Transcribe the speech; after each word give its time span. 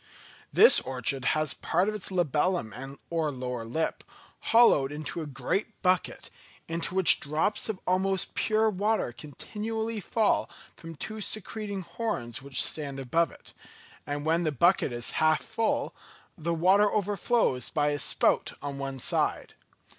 This 0.51 0.79
orchid 0.79 1.25
has 1.37 1.53
part 1.53 1.87
of 1.87 1.93
its 1.93 2.09
labellum 2.09 2.97
or 3.11 3.29
lower 3.29 3.63
lip 3.65 4.03
hollowed 4.39 4.91
out 4.91 4.95
into 4.95 5.21
a 5.21 5.27
great 5.27 5.79
bucket, 5.83 6.31
into 6.67 6.95
which 6.95 7.19
drops 7.19 7.69
of 7.69 7.79
almost 7.85 8.33
pure 8.33 8.67
water 8.71 9.11
continually 9.13 9.99
fall 9.99 10.49
from 10.75 10.95
two 10.95 11.21
secreting 11.21 11.81
horns 11.81 12.41
which 12.41 12.63
stand 12.63 12.99
above 12.99 13.29
it; 13.29 13.53
and 14.07 14.25
when 14.25 14.41
the 14.41 14.51
bucket 14.51 14.91
is 14.91 15.11
half 15.21 15.43
full, 15.43 15.93
the 16.35 16.51
water 16.55 16.91
overflows 16.91 17.69
by 17.69 17.89
a 17.89 17.99
spout 17.99 18.53
on 18.59 18.79
one 18.79 18.97
side. 18.97 19.53